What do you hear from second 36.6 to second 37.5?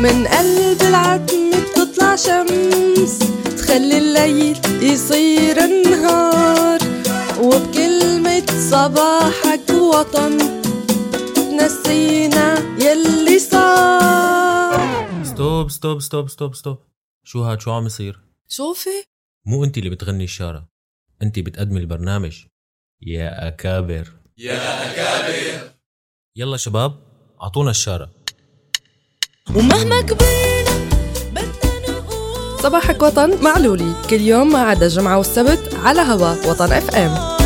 اف ام